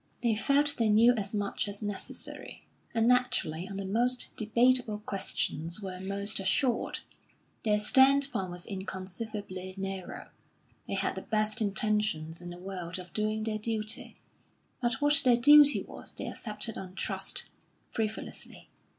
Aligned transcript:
They 0.23 0.35
felt 0.35 0.77
they 0.79 0.89
knew 0.89 1.13
as 1.13 1.35
much 1.35 1.67
as 1.67 1.83
necessary, 1.83 2.65
and 2.91 3.07
naturally 3.07 3.67
on 3.69 3.77
the 3.77 3.85
most 3.85 4.29
debatable 4.35 4.97
questions 4.97 5.79
were 5.79 5.99
most 5.99 6.39
assured. 6.39 7.01
Their 7.61 7.77
standpoint 7.77 8.49
was 8.49 8.65
inconceivably 8.65 9.75
narrow. 9.77 10.31
They 10.87 10.95
had 10.95 11.13
the 11.13 11.21
best 11.21 11.61
intentions 11.61 12.41
in 12.41 12.49
the 12.49 12.57
world 12.57 12.97
of 12.97 13.13
doing 13.13 13.43
their 13.43 13.59
duty, 13.59 14.17
but 14.81 15.01
what 15.03 15.21
their 15.23 15.37
duty 15.37 15.83
was 15.83 16.15
they 16.15 16.25
accepted 16.25 16.79
on 16.79 16.95
trust, 16.95 17.45
frivolously. 17.91 18.69